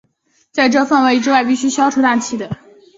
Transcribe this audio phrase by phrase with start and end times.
[0.51, 2.85] 在这范围之外必须使用消除大气的技术观测。